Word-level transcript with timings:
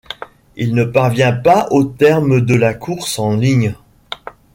Il 0.55 0.73
ne 0.73 0.83
parvient 0.83 1.31
pas 1.31 1.67
au 1.69 1.83
terme 1.83 2.41
de 2.43 2.55
la 2.55 2.73
course 2.73 3.19
en 3.19 3.35
ligne. 3.35 3.75